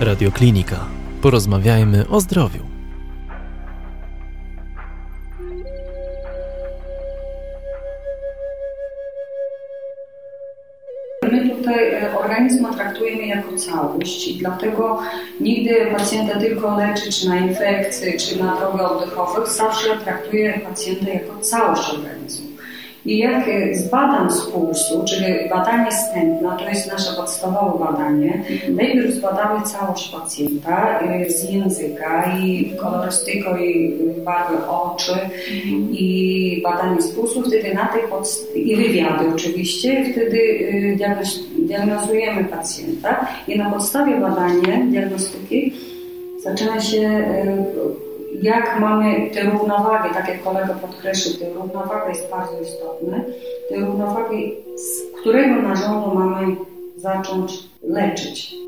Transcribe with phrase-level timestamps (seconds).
[0.00, 0.76] Radioklinika.
[1.22, 2.60] Porozmawiajmy o zdrowiu.
[11.22, 15.02] My tutaj e, organizm traktujemy jako całość i dlatego
[15.40, 21.94] nigdy pacjenta tylko leczyć na infekcje czy na drogach oddechowych, zawsze traktuję pacjenta jako całość
[21.94, 22.43] organizmu.
[23.06, 29.14] I jak e, zbadam z pulsu, czyli badanie stępna, to jest nasze podstawowe badanie, najpierw
[29.14, 35.12] zbadamy całość pacjenta e, z języka i kolorystyką i barwy oczy
[35.90, 40.40] i badanie z pulsu, wtedy na tej podst- i wywiady oczywiście, wtedy
[40.94, 45.72] e, diagnozujemy pacjenta i na podstawie badania diagnostyki
[46.42, 47.24] zaczyna się
[48.42, 53.20] jak mamy tę równowagę, tak jak kolega podkreślił, tę równowagę jest bardzo istotna,
[53.68, 54.36] tę równowagę,
[54.76, 56.56] z którego narządu mamy
[56.96, 58.63] zacząć leczyć.